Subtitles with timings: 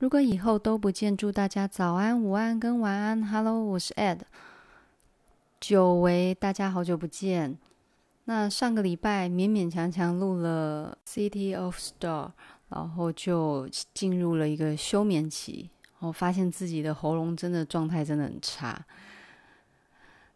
[0.00, 3.22] 如果以后都不见，祝大家早安、午安跟晚安。
[3.22, 4.20] Hello，我是 Ed，
[5.60, 7.58] 久违，大家好久不见。
[8.24, 12.00] 那上个礼拜勉勉强强录了《City of Stars》，
[12.70, 15.68] 然后就进入了一个休眠期。
[15.98, 18.82] 我发现自己的喉咙真的状态真的很差。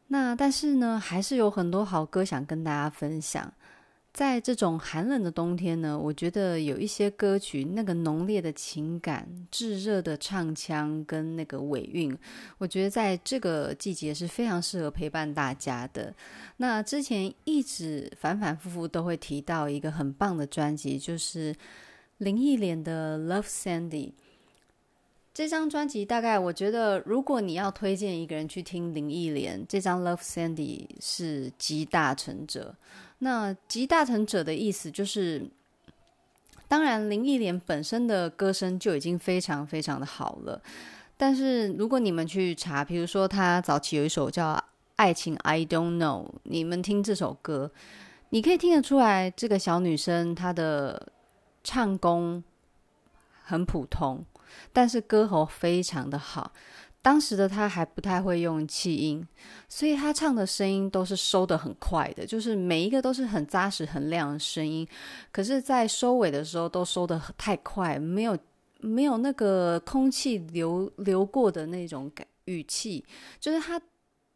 [0.09, 3.51] 那但是呢，还是有很多好歌想跟大家分享。
[4.15, 12.17] 在这种寒冷的冬天呢，我觉得有一些歌曲，那个浓烈的情感、炙热的唱腔跟那个尾韵，
[12.59, 16.15] 我觉得在这个季节是非常适合陪伴大家的。
[16.59, 21.53] 那之前一直反反复复都会提到一个很棒的专辑，就是
[22.19, 23.91] 林忆莲的《Love Sandy》。
[25.35, 32.73] 这张专辑大概我觉得，如果你要推荐一个人去听林忆莲，这张《Love Sandy》是集大成者。
[33.19, 35.45] 那集大成者的意思就是，
[36.69, 40.63] 当然林忆莲本身的歌声就已经非常非常的好了，
[41.17, 44.55] 但是如果你们去查，比如说她早期有一首叫
[44.95, 47.73] 《爱情 I Don't Know》，你们听这首歌，
[48.29, 51.09] 你可以听得出来，这个小女生她的
[51.65, 52.45] 唱功
[53.43, 54.25] 很普通。
[54.73, 56.53] 但是歌喉非常的好，
[57.03, 59.27] 当时的他还不太会用气音，
[59.69, 64.89] 所以他唱的声音都是收得很快的，就是每一个都是很扎实、很亮的声音。
[65.31, 68.39] 可是，在收尾的时候都收得太快，没有
[68.81, 73.05] 没有那个空气流流过的那种感语气，
[73.39, 73.81] 就是他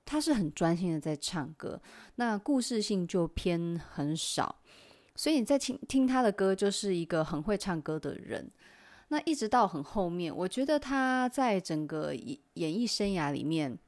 [0.04, 1.80] 他是很专心的在唱歌，
[2.16, 4.56] 那故事性就偏很少，
[5.14, 8.50] 所以你在听听他的歌，就是一个很会唱歌的人。
[9.08, 13.78] 那一直到很后面，我觉得他在整个演演艺生涯里面，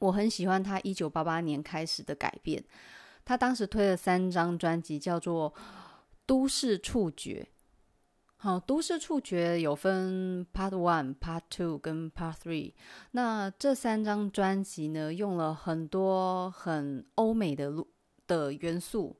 [0.00, 2.64] 我很喜欢他一九八八年开始的改变。
[3.24, 5.52] 他当时推了三张专辑，叫做
[6.24, 7.46] 《都市触觉》。
[8.38, 12.72] 好，《都市触觉》有分 Part One、Part Two 跟 Part Three。
[13.10, 17.88] 那这三张专辑呢，用了很多很欧美的路
[18.26, 19.16] 的元素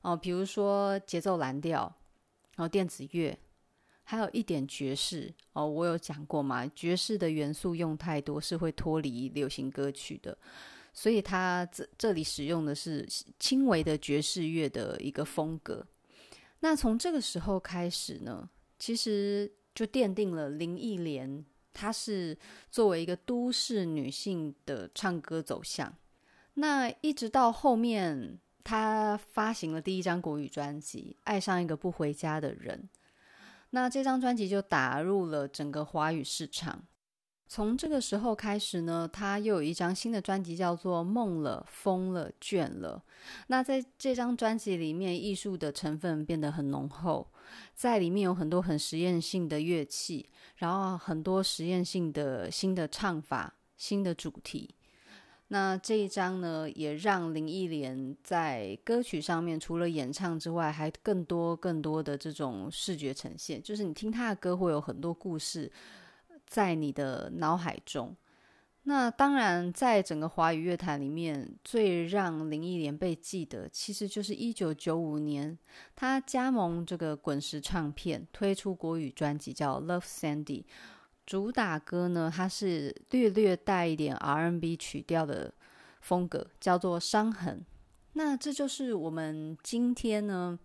[0.00, 1.94] 哦，比如说节奏蓝调，
[2.56, 3.38] 然后电子乐。
[4.08, 10.38] 还有一点爵士哦，我有讲过嘛，爵士的元素用太多是会脱离流行歌曲的，
[10.92, 13.04] 所以他这这里使用的是
[13.40, 15.84] 轻微的爵士乐的一个风格。
[16.60, 22.38] 那从这个时候开始呢，其实就奠定了林忆莲她是
[22.70, 25.92] 作为一个都市女性的唱歌走向。
[26.54, 32.88] 那一直到后面，她发行了第一张国语专辑《爱上一个不回家的人》。
[33.70, 36.84] 那这张专辑就打入了整个华语市场。
[37.48, 43.04] 从这个时候开始呢，他又有一张新的专辑，叫做《梦了、疯了、倦了》。
[43.46, 47.30] 那在这张专辑里面，艺术的成分变得很浓厚，
[47.72, 54.74] 在里面有很多很实验性的乐器，然后很多实验性的新的唱法、新的主题。
[55.48, 65.70] 那这一张呢，也让林忆莲在歌曲上面除了演唱之外，还更多更多的这种视觉呈现，就是你听她的歌会有很多故事
[66.46, 68.16] 在你的脑海中。
[68.88, 75.56] 那当然，在整个华语乐坛里面，最让林忆莲被记得，其实就是一九九五年
[75.94, 80.62] 她加盟这个滚石唱片，推出国语专辑叫《Love Sandy》。
[81.26, 85.52] 主打歌呢，它是略略带一点 R&B 曲调的
[86.00, 87.58] 风格，叫做《伤痕》。
[88.12, 90.58] 那这就是我们今天呢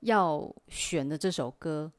[0.00, 1.92] 要选的这首歌，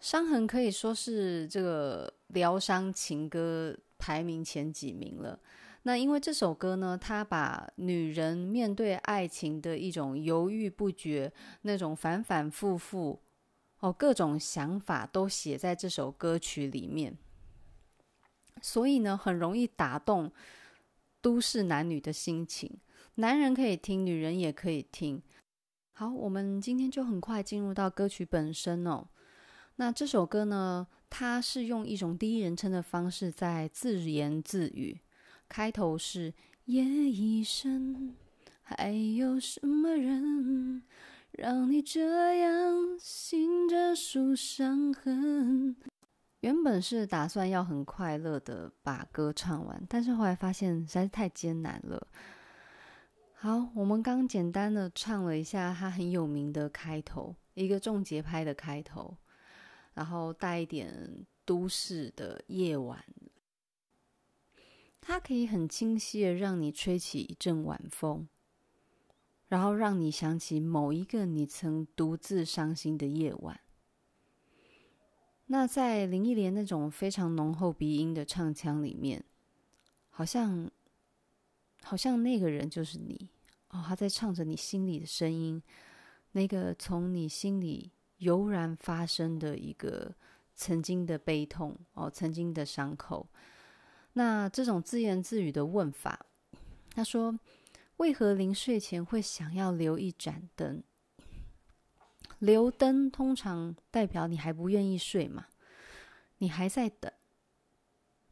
[0.00, 5.38] 伤痕》可以说是这个疗伤情歌排名前几名了。
[5.82, 11.30] 那因为这首歌呢，它把女人面对爱情的一种犹豫不决，
[11.60, 13.20] 那种反反复复。
[13.82, 17.18] 哦，各种想法都写在这首歌曲里面，
[18.62, 20.30] 所以呢，很容易打动
[21.20, 22.78] 都市男女的心情。
[23.16, 25.20] 男人可以听，女人也可以听。
[25.94, 29.08] 好，我们今天就很快进入到歌曲本身哦。
[29.76, 35.00] 那这首歌呢，它是用一种第一人称的方式在自言自语，
[35.48, 36.32] 开头是
[36.66, 38.14] 夜已深，
[38.62, 40.71] 还有什么人？
[41.42, 45.74] 让你这样醒着数伤痕。
[46.42, 52.06] 原本是打算要很快乐的把歌唱完，但是后来发现实在是太艰难了。
[53.32, 59.16] 好，我们刚简单的唱了一下它很有名的开头，一个重节拍的开头，
[59.94, 63.04] 然后带一点都市的夜晚，
[65.00, 68.28] 它可以很清晰的让你吹起一阵晚风。
[69.52, 73.60] 然后让你想起某一个你曾独自伤心的夜晚。
[75.44, 79.22] 那在林忆莲那种非常浓厚鼻音的唱腔里面，
[80.08, 80.70] 好像
[81.82, 83.28] 好像那个人就是你
[83.68, 85.62] 哦，他在唱着你心里的声音，
[86.30, 90.14] 那个从你心里油然发生的一个
[90.54, 93.28] 曾经的悲痛哦，曾经的伤口。
[94.14, 96.24] 那这种自言自语的问法，
[96.94, 97.38] 他说
[97.98, 100.82] ：“为何临睡前会想要留一盏灯？
[102.38, 105.46] 留灯通常代表你还不愿意睡嘛，
[106.38, 107.12] 你还在等。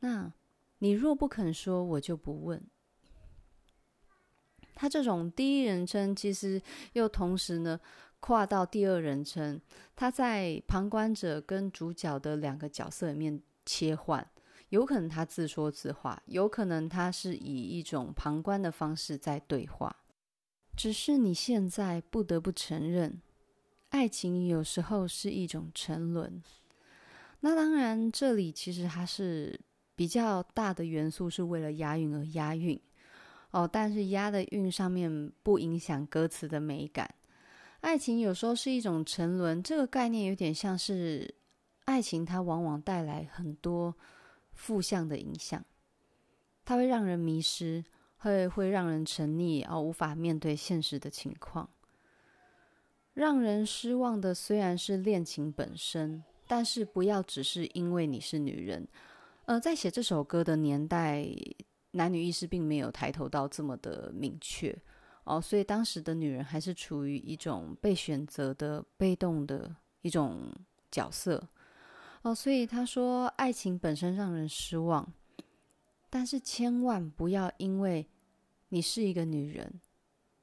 [0.01, 0.33] 那
[0.79, 2.63] 你若不肯说，我就不问。”
[4.75, 6.61] 他这种第一人称，其实
[6.95, 7.79] 又同时呢
[8.19, 9.61] 跨到第二人称，
[9.95, 14.27] 他在旁观者跟主角的两个角色里面切换。
[14.71, 19.95] 有可能他自说自话，有可能他是以一种旁观的方式在对话。
[20.77, 23.21] 只是你现在不得不承认，
[23.91, 26.43] 爱情有时候是一种沉沦。
[27.41, 29.61] 那当然，这里其实它是
[29.97, 32.81] 比较大的元素，是为了押韵而押韵
[33.51, 33.69] 哦。
[33.71, 37.13] 但是押的韵上面不影响歌词的美感。
[37.81, 41.35] 爱情有时候是一种沉沦，这个概念有点像是
[41.87, 43.95] 爱情，它往往带来很多。
[44.61, 45.65] 负向的影响，
[46.67, 47.83] 它会让人迷失，
[48.19, 51.71] 会会让人沉溺，而、无法面对现实的情况。
[53.15, 58.87] 让人失望的虽然是恋情本身，但是不要只是因为你是女人。
[59.47, 61.27] 呃，在写这首歌的年代，
[61.93, 64.77] 男女意识并没有抬头到这么的明确
[65.25, 70.53] 哦，所以当时的女人还是处于一种被选择的被动的一种
[70.91, 71.49] 角色。
[72.23, 75.11] 哦，所以他说，爱情本身让人失望，
[76.11, 78.07] 但是千万不要因为
[78.69, 79.81] 你是一个女人，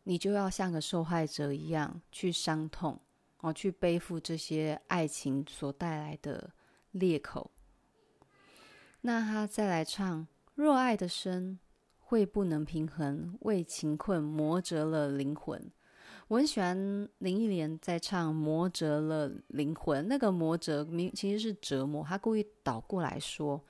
[0.03, 2.99] 你就要像个受害者一样去伤痛，
[3.41, 6.51] 哦，去背负这些爱情所带来的
[6.91, 7.51] 裂口。
[9.01, 11.59] 那他再来唱，若爱的深，
[11.99, 15.71] 会不能平衡，为情困磨折了灵魂。
[16.29, 23.63] 我很喜欢林忆莲在唱“磨折了灵魂”，那个“磨折”明其实是折磨，他故意倒过来说，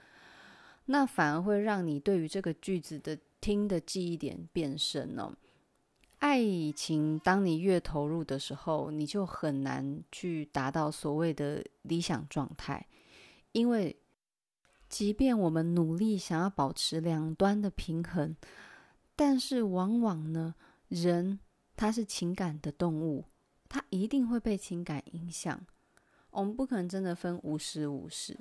[0.85, 5.37] 那反而会让你对于这个句子的听的记忆点变深了、哦。
[6.17, 6.41] 爱
[6.75, 12.87] 情，当你越投入的时候，你就很难去达到所谓的理想状态，
[13.51, 13.95] 因为
[14.89, 18.35] 即便我们努力想要保持两端的平衡，
[19.15, 20.55] 但是往往呢，
[20.87, 21.39] 人。
[21.77, 23.23] 他是情感的动物，
[23.69, 25.65] 他一定会被情感影响。
[26.31, 28.37] 我们不可能真的分无时无事。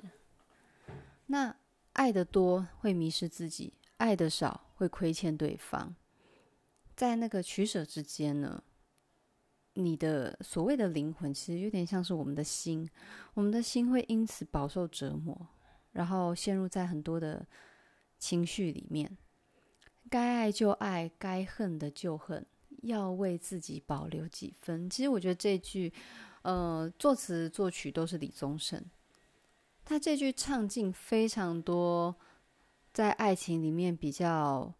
[1.27, 1.55] 那
[1.93, 5.95] 爱得多会迷失自己，爱得少会亏欠对方。
[6.95, 8.63] 在那个取舍之间呢，
[9.73, 12.89] 你的所谓的灵魂，其实有点像是我们的心。
[13.35, 15.47] 我们的心会因此饱受折磨，
[15.91, 17.47] 然后陷入在很多的
[18.17, 19.15] 情绪里面。
[20.09, 22.43] 该爱就爱，该恨的就恨。
[22.83, 24.89] 要为自己保留几分。
[24.89, 25.91] 其实我觉得这句，
[26.41, 28.83] 呃，作词作曲都是李宗盛。
[29.83, 32.15] 他这句唱尽非常多
[32.93, 34.73] 在爱情里面比较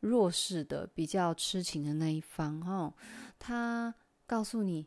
[0.00, 2.60] 弱势的、比较痴情的那一方。
[2.60, 2.94] 哦，
[3.38, 3.94] 他
[4.26, 4.86] 告诉你，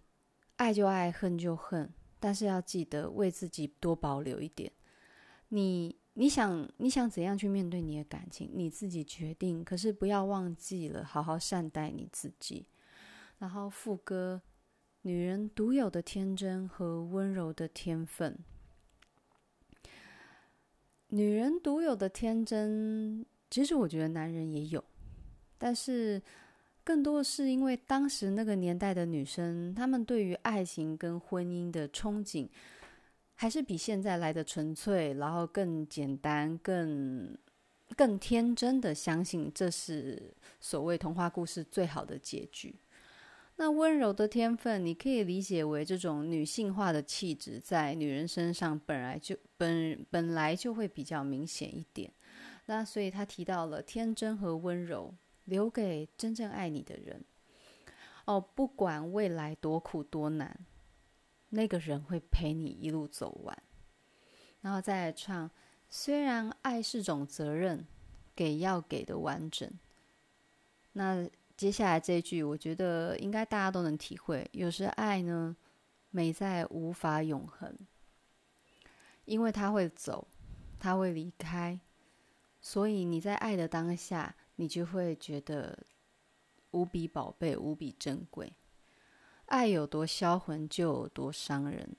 [0.56, 4.72] 爱就爱，恨就恨，但是要记得为自己多保留一点。
[5.50, 5.96] 你。
[6.20, 9.64] 你想，你想怎样去面对你的感情，你自己决定。
[9.64, 12.66] 可是不要忘记了好好善待你自己。
[13.38, 14.42] 然后副歌，
[15.04, 18.36] 女人独有的天真和温柔的天分。
[21.10, 24.84] 女人独有的天真，其实我觉得男人也有，
[25.60, 26.20] 但是
[26.84, 32.50] 更多的是因为当时那个年代的女生，她们对于爱情跟婚姻的憧憬。
[33.40, 37.38] 还是比现在来的纯粹，然后更简单、更
[37.96, 42.76] 更天真的相信这是所谓童话故事最好的结局。
[43.58, 52.12] 那温柔的天分，你可以理解为这种女性化的气质，在女人身上本来就本本来就会比较明显一点。
[52.66, 55.14] 那所以他提到了天真和温柔，
[55.46, 57.24] 留给真正爱你的人。
[58.26, 60.60] 哦，不管未来多苦多难。
[61.58, 63.64] 那个人会陪你一路走完，
[64.62, 65.50] 然后再来唱。
[65.90, 67.88] 虽然爱是种责任，
[68.36, 69.68] 给要给的完整。
[70.92, 74.48] 那接下来这一句，我觉得应该大家都能体会。
[74.52, 75.58] 有时爱呢，
[76.12, 77.76] 美在无法永恒，
[79.26, 80.28] 因为他会走，
[80.78, 81.80] 他会离开，
[82.62, 85.76] 所以你在爱的当下，你就会觉得
[86.70, 88.54] 无比宝贝，无比珍贵。
[89.48, 91.96] 爱有多销魂，就有多伤人。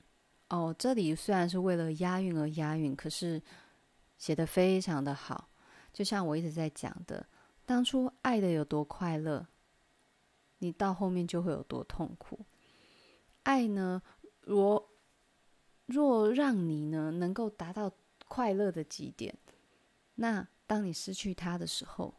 [0.48, 3.42] 哦，这里虽然是为了押韵而押韵，可是
[4.16, 5.50] 写的非常的好。
[5.92, 7.26] 就像我一直在讲的，
[7.66, 9.46] 当初爱的有多快乐，
[10.58, 12.46] 你到后面就会有多痛苦。
[13.42, 14.00] 爱呢，
[14.42, 14.90] 若
[15.86, 17.92] 若让你呢能够达到
[18.26, 19.36] 快乐的极点，
[20.14, 22.14] 那当你失去它的时候，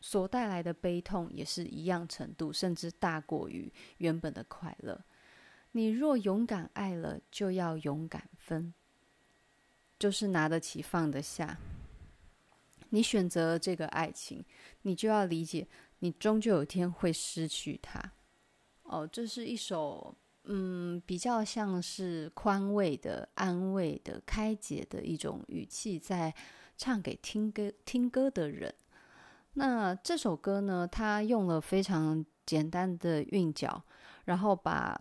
[0.00, 4.98] 所带来的悲痛也是一样程度，甚至大过于原本的快乐。
[5.72, 8.72] 你若勇敢爱了，就要勇敢分，
[9.98, 11.58] 就是拿得起放得下。
[12.88, 14.44] 你选择了这个爱情，
[14.82, 15.68] 你就要理解，
[16.00, 18.02] 你终究有一天会失去它。
[18.82, 20.12] 哦，这是一首
[20.44, 26.34] 嗯，比较像是宽慰的、安慰的、开解的一种语气，在
[26.76, 28.74] 唱给听歌听歌的人。
[29.54, 33.82] 那这首歌呢，它用了非常简单的韵脚，
[34.24, 34.98] 然后把。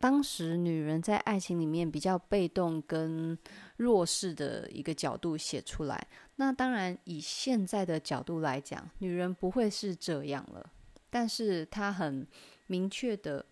[0.00, 3.36] 当时女人在爱情里面比较被动跟
[3.78, 10.70] 弱势的一个角度写出来，那当然以现在的角度来讲，女人不会是这样了，
[11.10, 12.24] 但是她很
[12.68, 13.44] 明确的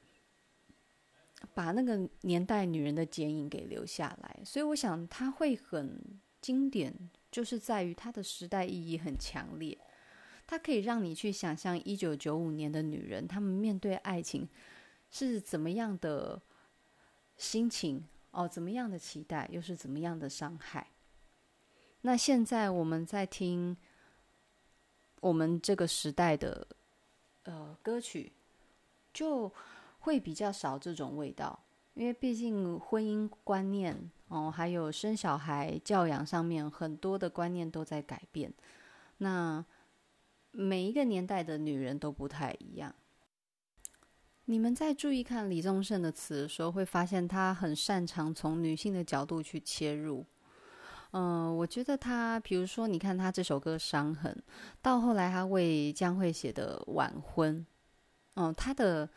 [1.52, 6.00] 把那个年代女人的剪影给留下来，所以我想她会很
[6.40, 9.76] 经典，就是在于她的时代意义很强烈，
[10.46, 14.48] 它可以让你去想象一九九五年的女人，她们面对爱情。
[15.08, 16.42] 是怎么样的
[17.36, 18.46] 心情哦？
[18.46, 20.88] 怎么样的期待，又是怎么样的伤害？
[22.00, 23.76] 那现在我们在听
[25.20, 26.66] 我们这个时代的
[27.44, 28.32] 呃歌曲，
[29.14, 29.50] 就
[30.00, 38.52] 会比较少这种味道，因为毕竟婚姻观念哦，还有生小孩教养上面很多的观念都在改变。
[39.18, 39.64] 那
[40.56, 42.94] 每一个年代的女人都不太一样。
[44.46, 50.24] 你们在注意看李宗盛的词的时候，会发现他很擅长从女性的角度去切入。
[51.10, 54.32] 嗯、我觉得他，比如说，你看他这首歌《伤痕》，
[54.80, 57.58] 到后来他为江蕙写的《晚婚》，
[58.34, 59.08] 嗯、他的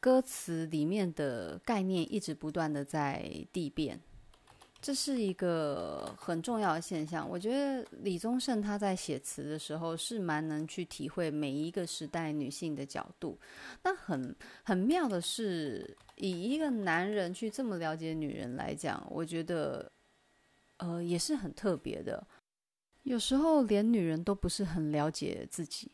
[0.00, 4.00] 歌词里面的概念一直不断的在递变。
[4.80, 7.28] 这是一个很重要的现象。
[7.28, 13.38] 我觉得李宗盛他在写词的时候是蛮能去体会每一个时代女性的角度。
[13.82, 19.90] 那很很妙的是，以一个男人去这么了解女人来讲，我觉得
[20.76, 22.24] 呃也是很特别的。
[23.02, 25.90] 有时候连女人都不是很了解自己，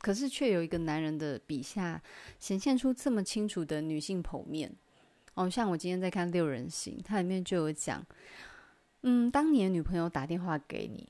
[0.00, 2.02] 可是却有一个男人的笔下
[2.38, 4.74] 显现出这么清楚的女性剖面。
[5.38, 8.04] 哦，像我今天在看《六人行》，它里面就有讲，
[9.02, 11.08] 嗯，当你的女朋友打电话给你，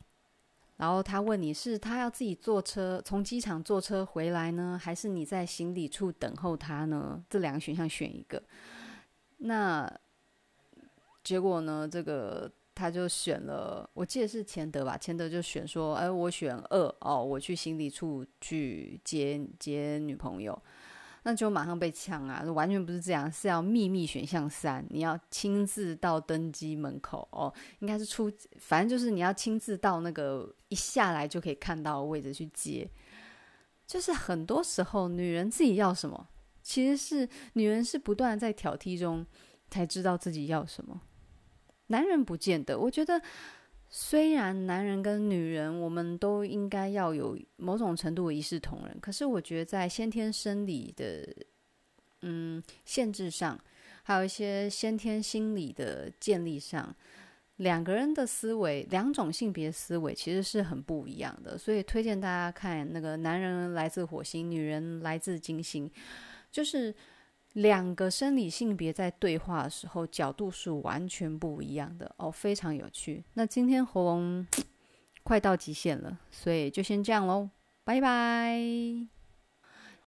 [0.77, 7.25] 然后他问你是他要自己坐车从机场坐车回来呢，还是你在行李处等候他呢？
[7.31, 8.43] 这两个选项选一个。
[9.39, 9.91] 那
[11.25, 11.89] 结果呢？
[11.91, 14.99] 这个他就选了，我记得是钱德吧？
[14.99, 20.63] 钱德就选说，哎，我选二哦，我去行李处去接接女朋友。
[21.29, 22.43] 那就马上被呛啊！
[22.55, 32.89] 完全不是这样，是要秘密选项三，你要亲自到登机门口哦，应该是出，反正就是你要亲自到那个一下来就可以看到的位置去接。
[33.87, 36.29] 就是很多时候，女人自己要什么，
[36.63, 39.27] 其实是女人是不断在挑剔中
[39.69, 41.03] 才知道自己要什么，
[41.89, 42.79] 男人不见得。
[42.79, 43.21] 我觉得。
[43.91, 51.27] 虽然男人跟女人，我们都应该要有某种程度的一视同仁，可是我觉得在先天生理的
[52.23, 53.59] 嗯限制上，
[54.03, 56.95] 还有一些先天心理的建立上，
[57.57, 61.57] 两个人的思维，两种性别思维其实是很不一样的。
[61.57, 65.91] 所以推荐大家看那个男人来自火星，女人来自金星，
[66.51, 66.95] 就是。
[67.59, 73.25] 两个生理性别在对话的时候，角度是完全不一样的哦，非常有趣。
[73.35, 74.47] 那今天喉咙
[75.25, 77.51] 快到极限了，所以就先这样喽，
[77.85, 79.18] 拜拜。